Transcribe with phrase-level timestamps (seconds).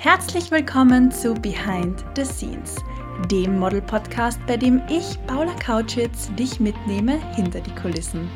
[0.00, 2.76] Herzlich willkommen zu Behind the Scenes,
[3.32, 8.30] dem Model-Podcast, bei dem ich, Paula Kautschitz, dich mitnehme hinter die Kulissen.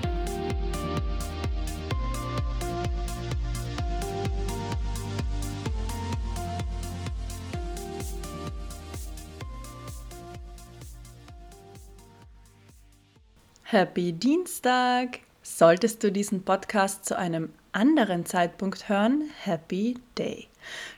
[13.63, 15.21] Happy Dienstag!
[15.43, 20.49] Solltest du diesen Podcast zu einem anderen Zeitpunkt hören, Happy Day!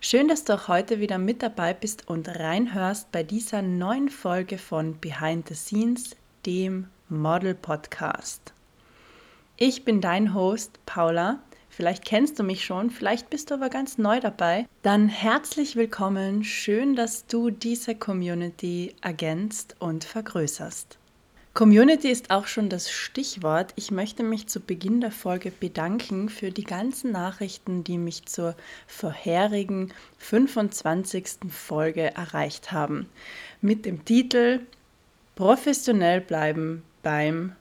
[0.01, 4.59] Schön, dass du auch heute wieder mit dabei bist und reinhörst bei dieser neuen Folge
[4.59, 8.53] von Behind the Scenes, dem Model Podcast.
[9.57, 11.39] Ich bin dein Host Paula.
[11.71, 14.67] Vielleicht kennst du mich schon, vielleicht bist du aber ganz neu dabei.
[14.83, 16.45] Dann herzlich willkommen.
[16.45, 20.99] Schön, dass du diese Community ergänzt und vergrößerst.
[21.55, 23.75] Community ist auch schon das Stichwort.
[23.77, 28.57] Ich möchte mich zu Beginn der Folge bedanken für die ganzen Nachrichten, die mich zur
[28.89, 31.49] vorherigen 25.
[31.51, 33.09] Folge erreicht haben.
[33.61, 34.63] Mit dem Titel
[35.37, 37.53] Professionell bleiben beim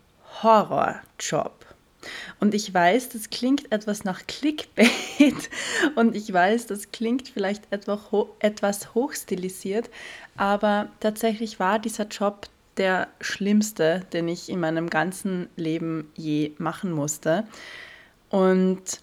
[0.41, 1.64] Horrorjob.
[2.39, 4.89] Und ich weiß, das klingt etwas nach Clickbait
[5.95, 9.91] und ich weiß, das klingt vielleicht etwas hochstilisiert,
[10.36, 16.91] aber tatsächlich war dieser Job der schlimmste, den ich in meinem ganzen Leben je machen
[16.91, 17.45] musste.
[18.30, 19.02] Und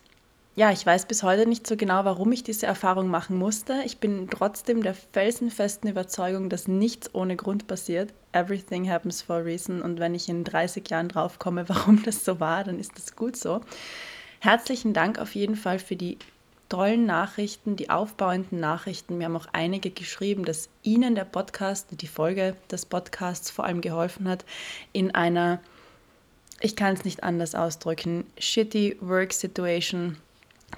[0.56, 3.82] ja, ich weiß bis heute nicht so genau, warum ich diese Erfahrung machen musste.
[3.86, 8.12] Ich bin trotzdem der felsenfesten Überzeugung, dass nichts ohne Grund passiert.
[8.32, 9.80] Everything happens for a reason.
[9.80, 13.36] Und wenn ich in 30 Jahren draufkomme, warum das so war, dann ist das gut
[13.36, 13.60] so.
[14.40, 16.18] Herzlichen Dank auf jeden Fall für die
[16.70, 19.18] tollen Nachrichten, die aufbauenden Nachrichten.
[19.18, 23.82] Wir haben auch einige geschrieben, dass Ihnen der Podcast, die Folge des Podcasts vor allem
[23.82, 24.46] geholfen hat,
[24.92, 25.60] in einer,
[26.60, 30.16] ich kann es nicht anders ausdrücken, shitty Work Situation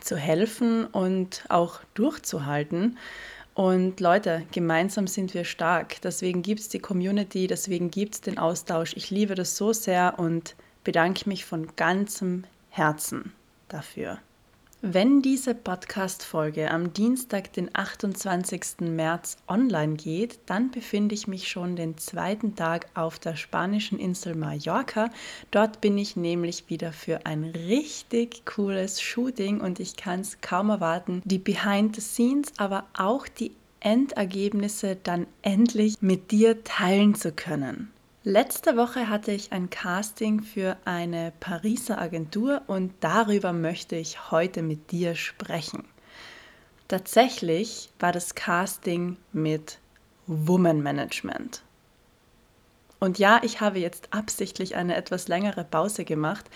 [0.00, 2.98] zu helfen und auch durchzuhalten.
[3.54, 6.00] Und Leute, gemeinsam sind wir stark.
[6.00, 8.94] Deswegen gibt es die Community, deswegen gibt es den Austausch.
[8.96, 13.34] Ich liebe das so sehr und bedanke mich von ganzem Herzen
[13.68, 14.18] dafür.
[14.84, 18.80] Wenn diese Podcast-Folge am Dienstag, den 28.
[18.80, 24.34] März online geht, dann befinde ich mich schon den zweiten Tag auf der spanischen Insel
[24.34, 25.10] Mallorca.
[25.52, 30.70] Dort bin ich nämlich wieder für ein richtig cooles Shooting und ich kann es kaum
[30.70, 37.30] erwarten, die Behind the Scenes, aber auch die Endergebnisse dann endlich mit dir teilen zu
[37.30, 37.92] können.
[38.24, 44.62] Letzte Woche hatte ich ein Casting für eine Pariser Agentur und darüber möchte ich heute
[44.62, 45.82] mit dir sprechen.
[46.86, 49.78] Tatsächlich war das Casting mit
[50.28, 51.62] Woman Management.
[53.00, 56.48] Und ja, ich habe jetzt absichtlich eine etwas längere Pause gemacht.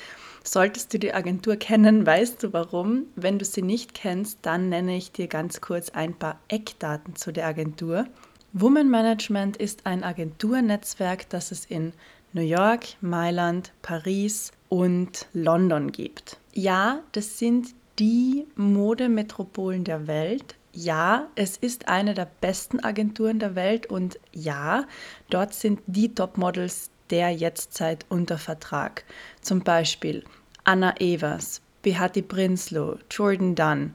[0.44, 3.06] Solltest du die Agentur kennen, weißt du warum.
[3.16, 7.32] Wenn du sie nicht kennst, dann nenne ich dir ganz kurz ein paar Eckdaten zu
[7.32, 8.06] der Agentur.
[8.52, 11.92] Woman Management ist ein Agenturnetzwerk, das es in
[12.32, 16.38] New York, Mailand, Paris und London gibt.
[16.52, 20.54] Ja, das sind die Modemetropolen der Welt.
[20.72, 24.84] Ja, es ist eine der besten Agenturen der Welt und ja,
[25.30, 29.04] dort sind die Topmodels der Jetztzeit unter Vertrag.
[29.40, 30.24] Zum Beispiel
[30.64, 33.94] Anna Evers, Behati Prinsloo, Jordan Dunn,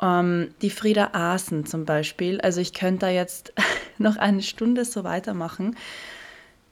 [0.00, 2.40] ähm, die Frieda Aasen zum Beispiel.
[2.40, 3.52] Also ich könnte da jetzt
[3.98, 5.76] noch eine Stunde so weitermachen.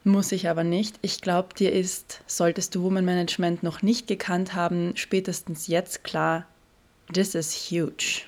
[0.04, 0.98] Muss ich aber nicht.
[1.00, 6.46] Ich glaube, dir ist, solltest du Woman Management noch nicht gekannt haben, spätestens jetzt klar,
[7.12, 8.22] this is huge.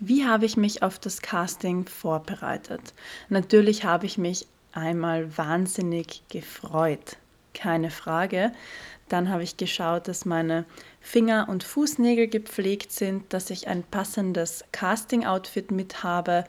[0.00, 2.92] Wie habe ich mich auf das Casting vorbereitet?
[3.30, 7.16] Natürlich habe ich mich einmal wahnsinnig gefreut,
[7.54, 8.52] keine Frage.
[9.08, 10.64] Dann habe ich geschaut, dass meine
[11.00, 16.44] Finger- und Fußnägel gepflegt sind, dass ich ein passendes Casting-Outfit mit habe,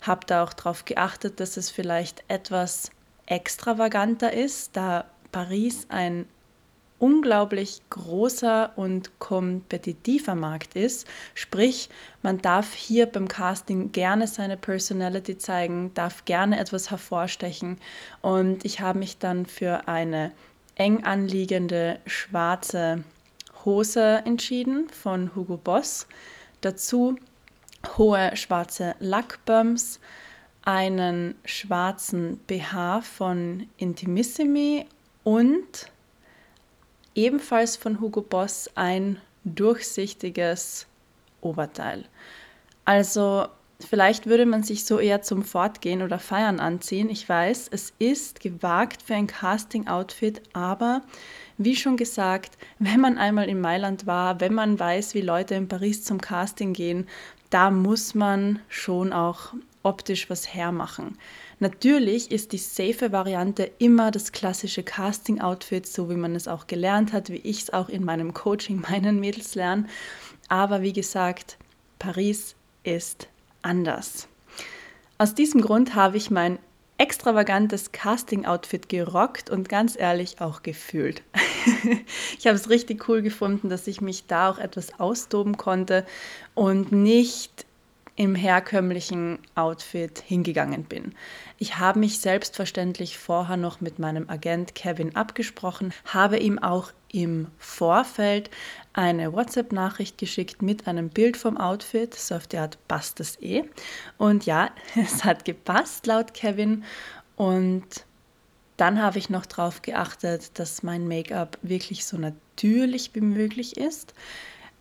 [0.00, 2.90] habe da auch darauf geachtet, dass es vielleicht etwas
[3.26, 6.26] extravaganter ist, da Paris ein
[6.98, 11.06] unglaublich großer und kompetitiver Markt ist.
[11.34, 11.88] Sprich,
[12.22, 17.78] man darf hier beim Casting gerne seine Personality zeigen, darf gerne etwas hervorstechen.
[18.20, 20.32] Und ich habe mich dann für eine
[20.74, 23.04] eng anliegende schwarze
[23.64, 26.06] Hose entschieden von Hugo Boss.
[26.60, 27.16] Dazu
[27.96, 30.00] hohe schwarze Lackbums,
[30.62, 34.86] einen schwarzen BH von Intimissimi
[35.24, 35.90] und
[37.14, 40.86] ebenfalls von Hugo Boss ein durchsichtiges
[41.40, 42.04] Oberteil.
[42.84, 43.48] Also
[43.80, 47.08] Vielleicht würde man sich so eher zum Fortgehen oder Feiern anziehen.
[47.10, 51.02] Ich weiß, es ist gewagt für ein Casting-Outfit, aber
[51.58, 55.68] wie schon gesagt, wenn man einmal in Mailand war, wenn man weiß, wie Leute in
[55.68, 57.06] Paris zum Casting gehen,
[57.50, 61.16] da muss man schon auch optisch was hermachen.
[61.60, 67.12] Natürlich ist die safe Variante immer das klassische Casting-Outfit, so wie man es auch gelernt
[67.12, 69.86] hat, wie ich es auch in meinem Coaching meinen Mädels lerne.
[70.48, 71.58] Aber wie gesagt,
[71.98, 72.54] Paris
[72.84, 73.28] ist
[73.62, 74.28] anders.
[75.18, 76.58] Aus diesem Grund habe ich mein
[76.96, 81.22] extravagantes Casting-Outfit gerockt und ganz ehrlich auch gefühlt.
[82.38, 86.04] ich habe es richtig cool gefunden, dass ich mich da auch etwas austoben konnte
[86.54, 87.66] und nicht
[88.18, 91.14] im herkömmlichen Outfit hingegangen bin.
[91.58, 97.46] Ich habe mich selbstverständlich vorher noch mit meinem Agent Kevin abgesprochen, habe ihm auch im
[97.58, 98.50] Vorfeld
[98.92, 103.62] eine WhatsApp-Nachricht geschickt mit einem Bild vom Outfit, so auf die Art passt es eh.
[104.16, 106.82] Und ja, es hat gepasst laut Kevin
[107.36, 108.04] und
[108.78, 114.14] dann habe ich noch darauf geachtet, dass mein Make-up wirklich so natürlich wie möglich ist.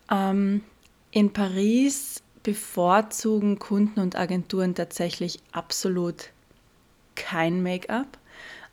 [0.09, 0.63] Ähm,
[1.11, 6.29] in Paris bevorzugen Kunden und Agenturen tatsächlich absolut
[7.15, 8.19] kein Make-up.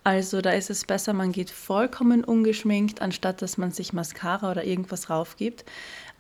[0.05, 4.65] Also da ist es besser, man geht vollkommen ungeschminkt, anstatt dass man sich Mascara oder
[4.65, 5.65] irgendwas raufgibt.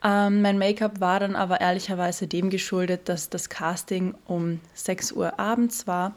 [0.02, 5.38] Ähm, mein Make-up war dann aber ehrlicherweise dem geschuldet, dass das Casting um 6 Uhr
[5.38, 6.16] abends war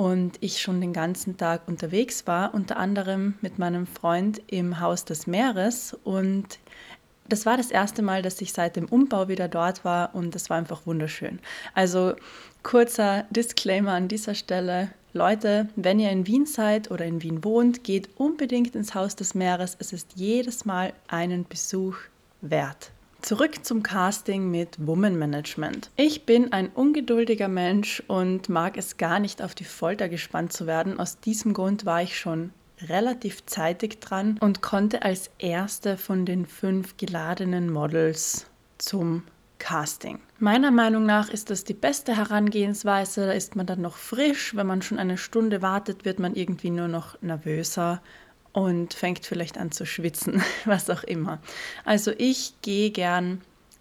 [0.00, 5.04] und ich schon den ganzen Tag unterwegs war, unter anderem mit meinem Freund im Haus
[5.04, 6.58] des Meeres und
[7.28, 10.48] das war das erste Mal, dass ich seit dem Umbau wieder dort war und das
[10.48, 11.38] war einfach wunderschön.
[11.74, 12.14] Also
[12.62, 14.88] kurzer Disclaimer an dieser Stelle.
[15.12, 19.34] Leute, wenn ihr in Wien seid oder in Wien wohnt, geht unbedingt ins Haus des
[19.34, 19.76] Meeres.
[19.80, 21.96] Es ist jedes Mal einen Besuch
[22.40, 22.90] wert.
[23.22, 25.90] Zurück zum Casting mit Woman Management.
[25.96, 30.66] Ich bin ein ungeduldiger Mensch und mag es gar nicht auf die Folter gespannt zu
[30.66, 30.98] werden.
[30.98, 32.50] Aus diesem Grund war ich schon
[32.88, 38.46] relativ zeitig dran und konnte als erste von den fünf geladenen Models
[38.78, 39.22] zum
[39.58, 40.18] Casting.
[40.38, 43.26] Meiner Meinung nach ist das die beste Herangehensweise.
[43.26, 44.56] Da ist man dann noch frisch.
[44.56, 48.00] Wenn man schon eine Stunde wartet, wird man irgendwie nur noch nervöser
[48.52, 51.38] und fängt vielleicht an zu schwitzen, was auch immer.
[51.84, 53.40] Also ich gehe gern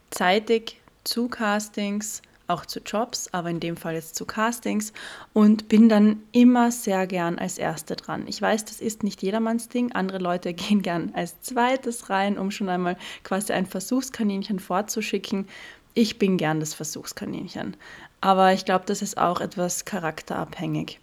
[0.10, 4.92] zeitig zu Castings auch zu Jobs, aber in dem Fall jetzt zu Castings
[5.33, 8.25] und bin dann immer sehr gern als Erste dran.
[8.27, 9.92] Ich weiß, das ist nicht jedermanns Ding.
[9.92, 15.48] Andere Leute gehen gern als Zweites rein, um schon einmal quasi ein Versuchskaninchen vorzuschicken.
[15.94, 17.77] Ich bin gern das Versuchskaninchen.
[18.21, 21.00] Aber ich glaube, das ist auch etwas charakterabhängig.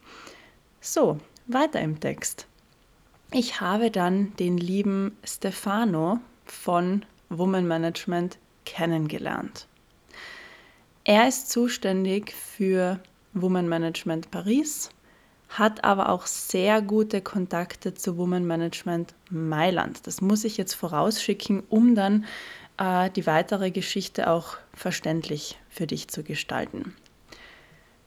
[0.80, 2.46] So, weiter im Text.
[3.32, 9.66] Ich habe dann den lieben Stefano von Woman Management kennengelernt.
[11.04, 13.00] Er ist zuständig für
[13.32, 14.90] Woman Management Paris,
[15.48, 20.06] hat aber auch sehr gute Kontakte zu Woman Management Mailand.
[20.06, 22.26] Das muss ich jetzt vorausschicken, um dann
[22.78, 26.94] äh, die weitere Geschichte auch verständlich für dich zu gestalten.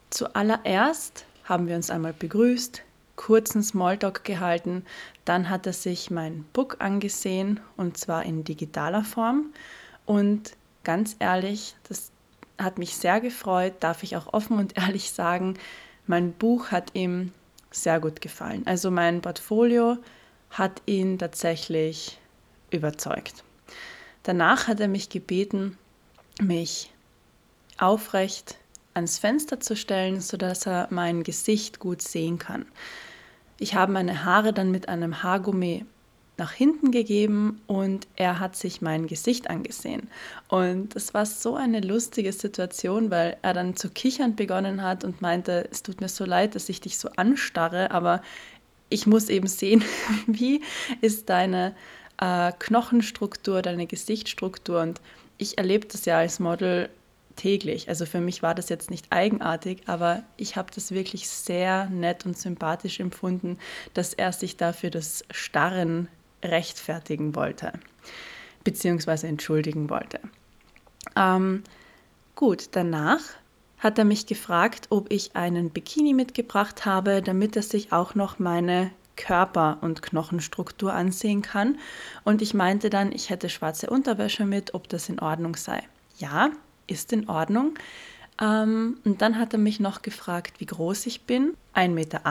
[0.10, 2.84] Zuallererst haben wir uns einmal begrüßt,
[3.20, 4.86] kurzen Smalltalk gehalten,
[5.26, 9.48] dann hat er sich mein Book angesehen und zwar in digitaler Form
[10.06, 10.56] und
[10.86, 12.12] ganz ehrlich, das
[12.58, 15.60] hat mich sehr gefreut, darf ich auch offen und ehrlich sagen.
[16.08, 17.34] Mein Buch hat ihm
[17.72, 18.64] sehr gut gefallen.
[18.66, 19.98] Also mein Portfolio
[20.50, 22.18] hat ihn tatsächlich
[22.72, 23.44] überzeugt.
[24.24, 25.78] Danach hat er mich gebeten,
[26.42, 26.92] mich
[27.78, 28.56] aufrecht
[28.94, 32.66] ans Fenster zu stellen, sodass er mein Gesicht gut sehen kann.
[33.60, 35.86] Ich habe meine Haare dann mit einem Haargummi
[36.38, 40.10] nach hinten gegeben und er hat sich mein Gesicht angesehen.
[40.48, 45.22] Und das war so eine lustige Situation, weil er dann zu kichern begonnen hat und
[45.22, 48.22] meinte, es tut mir so leid, dass ich dich so anstarre, aber
[48.90, 49.84] ich muss eben sehen,
[50.28, 50.62] wie
[51.02, 51.76] ist deine
[52.20, 54.82] äh, Knochenstruktur, deine Gesichtsstruktur.
[54.82, 55.02] Und
[55.38, 56.90] ich erlebe das ja als Model
[57.40, 57.90] täglich.
[57.90, 62.26] Also für mich war das jetzt nicht eigenartig, aber ich habe das wirklich sehr nett
[62.26, 63.58] und sympathisch empfunden,
[63.94, 66.10] dass er sich dafür das Starren
[66.44, 67.74] rechtfertigen wollte,
[68.64, 70.20] beziehungsweise entschuldigen wollte.
[71.16, 71.64] Ähm,
[72.36, 73.22] gut, danach
[73.78, 78.38] hat er mich gefragt, ob ich einen Bikini mitgebracht habe, damit er sich auch noch
[78.38, 81.78] meine Körper- und Knochenstruktur ansehen kann.
[82.24, 85.82] Und ich meinte dann, ich hätte schwarze Unterwäsche mit, ob das in Ordnung sei.
[86.18, 86.52] Ja,
[86.90, 87.76] ist in Ordnung.
[88.42, 92.22] Ähm, und dann hat er mich noch gefragt, wie groß ich bin, 1,80 Meter.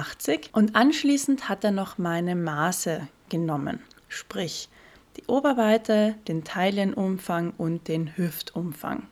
[0.52, 4.68] Und anschließend hat er noch meine Maße genommen sprich
[5.16, 9.06] die Oberweite, den Taillenumfang und den Hüftumfang.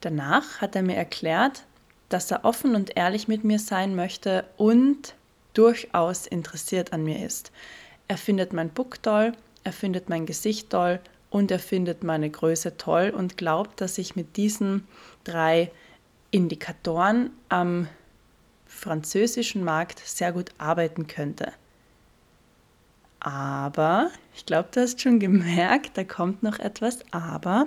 [0.00, 1.64] Danach hat er mir erklärt,
[2.08, 5.14] dass er offen und ehrlich mit mir sein möchte und
[5.54, 7.50] durchaus interessiert an mir ist.
[8.08, 9.32] Er findet mein Book toll,
[9.64, 11.00] er findet mein Gesicht toll
[11.36, 14.88] und er findet meine Größe toll und glaubt, dass ich mit diesen
[15.22, 15.70] drei
[16.30, 17.88] Indikatoren am
[18.64, 21.52] französischen Markt sehr gut arbeiten könnte.
[23.20, 27.66] Aber, ich glaube, du hast schon gemerkt, da kommt noch etwas, aber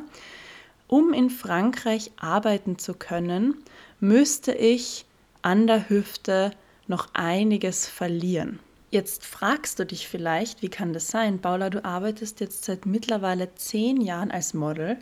[0.88, 3.53] um in Frankreich arbeiten zu können,
[3.99, 5.05] müsste ich
[5.43, 6.53] an der Hüfte
[6.88, 8.57] noch einiges verlieren.
[8.91, 11.39] Jetzt fragst du dich vielleicht, wie kann das sein?
[11.39, 14.98] Paula, du arbeitest jetzt seit mittlerweile zehn Jahren als Model.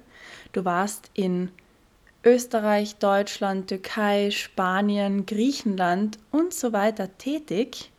[0.51, 1.51] Du warst in
[2.25, 7.89] Österreich, Deutschland, Türkei, Spanien, Griechenland und so weiter tätig,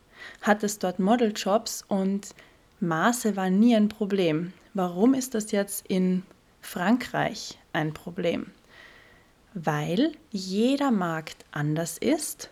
[0.42, 2.34] hattest dort Modeljobs und
[2.80, 4.52] Maße war nie ein Problem.
[4.74, 6.22] Warum ist das jetzt in
[6.60, 8.48] Frankreich ein Problem?
[9.54, 12.50] Weil jeder Markt anders ist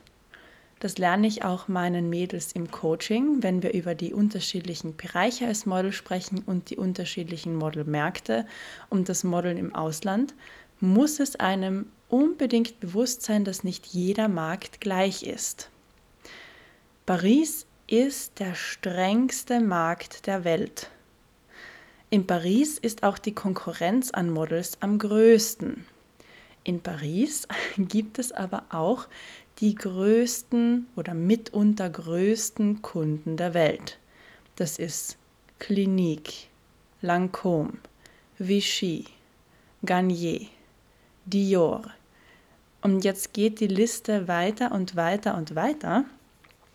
[0.78, 5.64] das lerne ich auch meinen Mädels im Coaching, wenn wir über die unterschiedlichen Bereiche als
[5.64, 8.47] Model sprechen und die unterschiedlichen Modelmärkte
[8.90, 10.35] und das Modeln im Ausland,
[10.80, 15.71] muss es einem unbedingt bewusst sein, dass nicht jeder Markt gleich ist.
[17.06, 20.90] Paris ist der strengste Markt der Welt.
[22.11, 25.87] In Paris ist auch die Konkurrenz an Models am größten.
[26.64, 29.09] In Paris gibt es aber auch
[29.61, 33.99] die größten oder mitunter größten Kunden der Welt.
[34.57, 35.17] Das ist
[35.59, 36.49] Clinique,
[37.03, 37.75] Lancôme,
[38.39, 39.07] Vichy,
[39.85, 40.47] Garnier,
[41.25, 41.83] Dior.
[42.83, 46.05] Und jetzt geht die Liste weiter und weiter und weiter.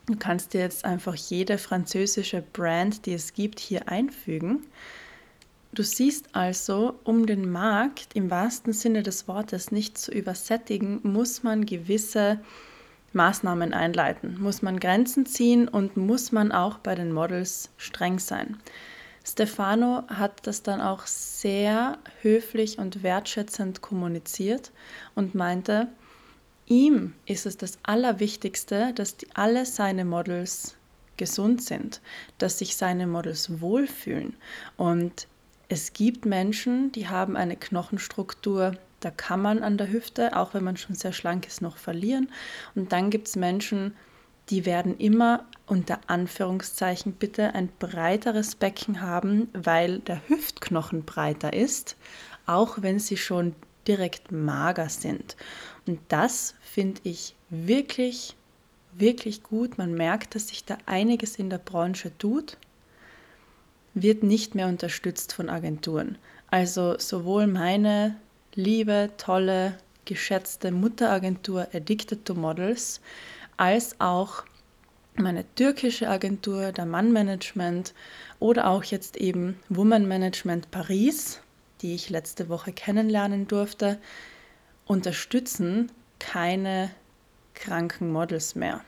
[0.07, 4.65] Du kannst dir jetzt einfach jede französische Brand, die es gibt, hier einfügen.
[5.73, 11.43] Du siehst also, um den Markt im wahrsten Sinne des Wortes nicht zu übersättigen, muss
[11.43, 12.39] man gewisse
[13.13, 18.57] Maßnahmen einleiten, muss man Grenzen ziehen und muss man auch bei den Models streng sein.
[19.23, 24.71] Stefano hat das dann auch sehr höflich und wertschätzend kommuniziert
[25.13, 25.87] und meinte,
[26.65, 30.75] ihm ist es das Allerwichtigste, dass die, alle seine Models
[31.17, 32.01] gesund sind,
[32.39, 34.35] dass sich seine Models wohlfühlen.
[34.75, 35.27] Und
[35.69, 40.63] es gibt Menschen, die haben eine Knochenstruktur, da kann man an der Hüfte, auch wenn
[40.63, 42.29] man schon sehr schlank ist, noch verlieren.
[42.75, 43.93] Und dann gibt es Menschen,
[44.49, 51.95] die werden immer unter Anführungszeichen bitte ein breiteres Becken haben, weil der Hüftknochen breiter ist,
[52.45, 53.55] auch wenn sie schon
[53.87, 55.35] direkt mager sind.
[55.87, 58.35] Und das finde ich wirklich,
[58.93, 59.77] wirklich gut.
[59.77, 62.57] Man merkt, dass sich da einiges in der Branche tut,
[63.93, 66.17] wird nicht mehr unterstützt von Agenturen.
[66.49, 68.15] Also sowohl meine
[68.55, 73.01] liebe, tolle, geschätzte Mutteragentur Addicted to Models,
[73.57, 74.43] als auch
[75.15, 77.93] meine türkische Agentur, der Mann Management
[78.39, 81.39] oder auch jetzt eben Woman Management Paris,
[81.81, 83.99] die ich letzte Woche kennenlernen durfte,
[84.85, 86.91] unterstützen keine
[87.53, 88.81] kranken Models mehr.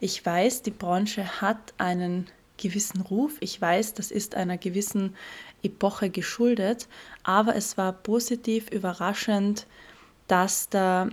[0.00, 3.36] Ich weiß, die Branche hat einen gewissen Ruf.
[3.40, 5.16] Ich weiß, das ist einer gewissen
[5.64, 6.88] Epoche geschuldet,
[7.22, 9.66] aber es war positiv überraschend,
[10.28, 11.08] dass da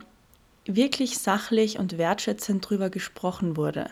[0.65, 3.89] wirklich sachlich und wertschätzend drüber gesprochen wurde.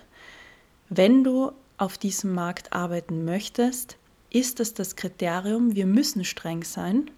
[0.89, 3.97] Wenn du auf diesem Markt arbeiten möchtest,
[4.29, 7.09] ist es das Kriterium, wir müssen streng sein.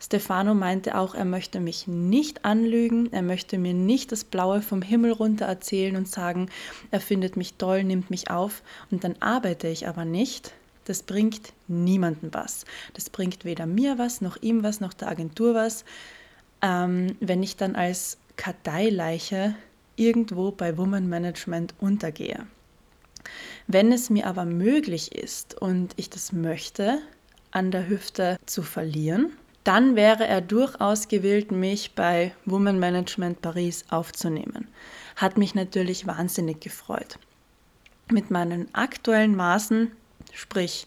[0.00, 4.82] Stefano meinte auch, er möchte mich nicht anlügen, er möchte mir nicht das Blaue vom
[4.82, 6.50] Himmel runter erzählen und sagen,
[6.90, 10.52] er findet mich toll, nimmt mich auf und dann arbeite ich aber nicht.
[10.84, 12.64] Das bringt niemandem was.
[12.94, 15.84] Das bringt weder mir was, noch ihm was, noch der Agentur was.
[16.60, 19.54] Ähm, wenn ich dann als Karteileiche
[19.96, 22.46] irgendwo bei Woman Management untergehe.
[23.66, 26.98] Wenn es mir aber möglich ist und ich das möchte,
[27.52, 29.32] an der Hüfte zu verlieren,
[29.64, 34.66] dann wäre er durchaus gewillt, mich bei Woman Management Paris aufzunehmen.
[35.14, 37.18] Hat mich natürlich wahnsinnig gefreut.
[38.10, 39.92] Mit meinen aktuellen Maßen
[40.32, 40.86] sprich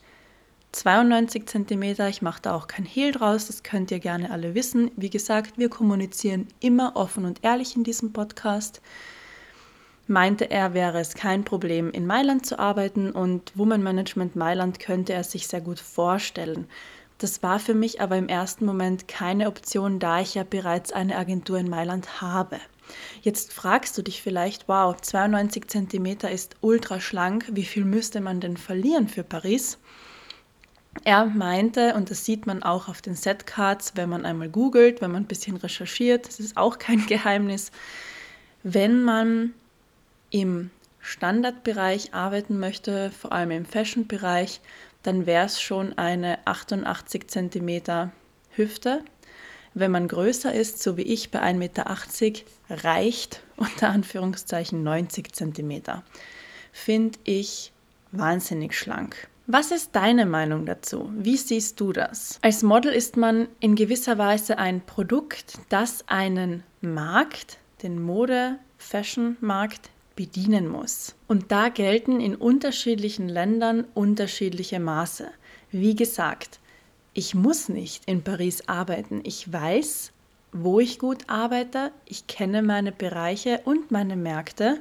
[0.75, 1.83] 92 cm.
[2.09, 4.91] Ich mache da auch kein Hehl draus, das könnt ihr gerne alle wissen.
[4.97, 8.81] Wie gesagt, wir kommunizieren immer offen und ehrlich in diesem Podcast.
[10.07, 15.13] Meinte er, wäre es kein Problem, in Mailand zu arbeiten und Woman Management Mailand könnte
[15.13, 16.67] er sich sehr gut vorstellen.
[17.17, 21.15] Das war für mich aber im ersten Moment keine Option, da ich ja bereits eine
[21.15, 22.59] Agentur in Mailand habe.
[23.21, 28.39] Jetzt fragst du dich vielleicht, wow, 92 cm ist ultra schlank, wie viel müsste man
[28.39, 29.77] denn verlieren für Paris?
[31.03, 35.11] Er meinte, und das sieht man auch auf den Setcards, wenn man einmal googelt, wenn
[35.11, 37.71] man ein bisschen recherchiert, das ist auch kein Geheimnis,
[38.63, 39.53] Wenn man
[40.31, 44.59] im Standardbereich arbeiten möchte, vor allem im Fashion-Bereich,
[45.03, 48.11] dann wäre es schon eine 88 cm
[48.55, 49.03] Hüfte.
[49.77, 51.85] Wenn man größer ist, so wie ich bei 1,80 Meter,
[52.69, 55.81] reicht unter Anführungszeichen 90 cm.
[56.71, 57.73] Finde ich
[58.13, 59.27] wahnsinnig schlank.
[59.47, 61.11] Was ist deine Meinung dazu?
[61.17, 62.39] Wie siehst du das?
[62.41, 70.69] Als Model ist man in gewisser Weise ein Produkt, das einen Markt, den Mode-Fashion-Markt, bedienen
[70.69, 71.15] muss.
[71.27, 75.27] Und da gelten in unterschiedlichen Ländern unterschiedliche Maße.
[75.71, 76.61] Wie gesagt,
[77.15, 79.21] ich muss nicht in Paris arbeiten.
[79.23, 80.11] Ich weiß,
[80.51, 81.91] wo ich gut arbeite.
[82.05, 84.79] Ich kenne meine Bereiche und meine Märkte.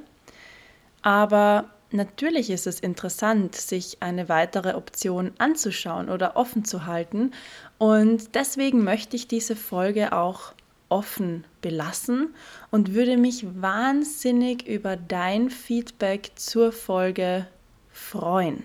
[1.01, 7.31] Aber Natürlich ist es interessant, sich eine weitere Option anzuschauen oder offen zu halten.
[7.79, 10.55] Und deswegen möchte ich diese Folge auch
[10.89, 12.35] offen belassen
[12.73, 17.47] und würde mich wahnsinnig über dein Feedback zur Folge
[17.93, 18.65] freuen.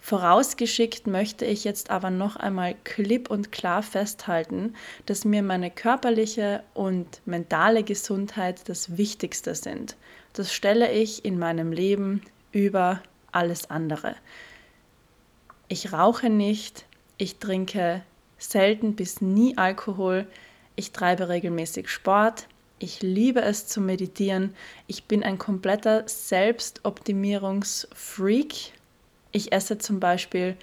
[0.00, 4.74] Vorausgeschickt möchte ich jetzt aber noch einmal klipp und klar festhalten,
[5.06, 9.96] dass mir meine körperliche und mentale Gesundheit das Wichtigste sind.
[10.32, 14.16] Das stelle ich in meinem Leben über alles andere.
[15.68, 16.86] Ich rauche nicht,
[17.18, 18.02] ich trinke
[18.38, 20.26] selten bis nie Alkohol,
[20.76, 22.46] ich treibe regelmäßig Sport,
[22.78, 24.54] ich liebe es zu meditieren,
[24.86, 28.72] ich bin ein kompletter Selbstoptimierungsfreak.
[29.32, 30.56] Ich esse zum Beispiel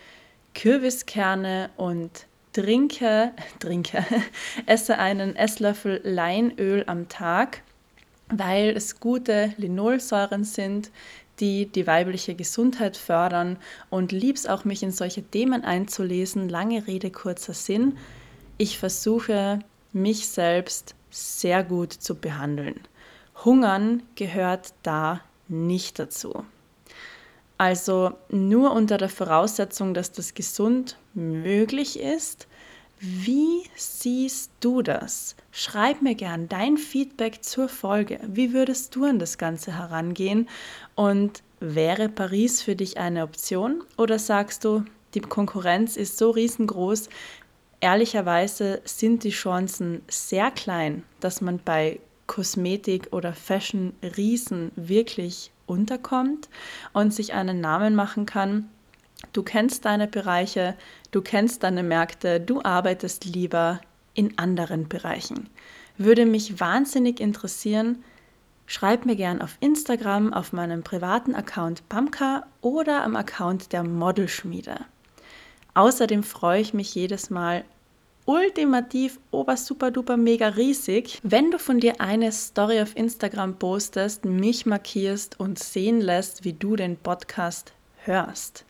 [0.54, 4.04] Kürbiskerne und trinke, trinke,
[4.66, 7.62] esse einen Esslöffel Leinöl am Tag,
[8.30, 10.92] weil es gute Linolsäuren sind,
[11.40, 13.58] die die weibliche Gesundheit fördern
[13.90, 16.50] und lieb's auch, mich in solche Themen einzulesen.
[16.50, 17.98] Lange Rede, kurzer Sinn.
[18.58, 19.60] Ich versuche,
[19.94, 22.82] mich selbst sehr gut zu behandeln.
[23.46, 26.44] Hungern gehört da nicht dazu.
[27.58, 32.48] Also nur unter der Voraussetzung, dass das gesund möglich ist,
[33.00, 35.36] wie siehst du das?
[35.52, 38.20] Schreib mir gern dein Feedback zur Folge.
[38.28, 40.50] Wie würdest du an das Ganze herangehen?
[40.96, 43.84] Und wäre Paris für dich eine Option?
[43.98, 47.10] Oder sagst du, die Konkurrenz ist so riesengroß,
[47.82, 56.50] ehrlicherweise sind die Chancen sehr klein, dass man bei Kosmetik oder Fashion Riesen wirklich unterkommt
[56.94, 58.70] und sich einen Namen machen kann,
[59.34, 60.76] Du kennst deine Bereiche,
[61.12, 63.82] du kennst deine Märkte, du arbeitest lieber
[64.14, 65.50] in anderen Bereichen.
[65.98, 68.04] Würde mich wahnsinnig interessieren,
[68.68, 74.78] schreib mir gern auf Instagram, auf meinem privaten Account Pamka oder am Account der Modelschmiede.
[75.74, 77.64] Außerdem freue ich mich jedes Mal
[78.28, 84.26] ultimativ ober super duper mega riesig, wenn du von dir eine Story auf Instagram postest,
[84.26, 88.66] mich markierst und sehen lässt, wie du den Podcast hörst.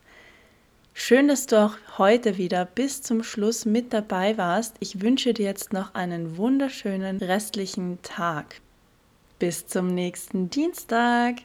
[0.93, 4.75] Schön, dass du auch heute wieder bis zum Schluss mit dabei warst.
[4.79, 8.61] Ich wünsche dir jetzt noch einen wunderschönen restlichen Tag.
[9.39, 11.35] Bis zum nächsten Dienstag.